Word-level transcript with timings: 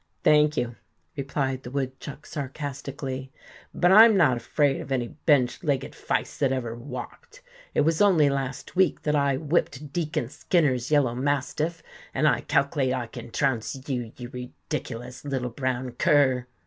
"Thank 0.23 0.57
you," 0.57 0.77
replied 1.15 1.61
the 1.61 1.69
woodchuck, 1.69 2.25
sarcastically, 2.25 3.31
"but 3.71 3.91
I'm 3.91 4.17
not 4.17 4.35
afraid 4.37 4.81
of 4.81 4.91
any 4.91 5.09
bench 5.09 5.63
legged 5.63 5.93
fyste 5.93 6.39
that 6.39 6.51
ever 6.51 6.75
walked. 6.75 7.43
It 7.75 7.81
was 7.81 8.01
only 8.01 8.27
last 8.27 8.75
week 8.75 9.03
that 9.03 9.15
I 9.15 9.37
whipped 9.37 9.93
Deacon 9.93 10.29
Skinner's 10.29 10.89
yellow 10.89 11.13
mastiff, 11.13 11.83
and 12.15 12.27
I 12.27 12.41
calc'late 12.41 12.91
I 12.93 13.05
can 13.05 13.29
trounce 13.29 13.77
you, 13.87 14.11
you 14.17 14.29
ridiculous 14.29 15.23
little 15.23 15.51
brown 15.51 15.91
cur!" 15.91 16.47